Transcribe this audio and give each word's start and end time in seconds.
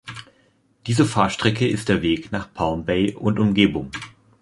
Diese 0.87 1.05
Fahrstrecke 1.05 1.67
ist 1.67 1.87
der 1.87 2.01
Weg 2.01 2.31
nach 2.31 2.51
Palm 2.55 2.85
Bay 2.85 3.13
und 3.13 3.37
Umgebung. 3.37 3.91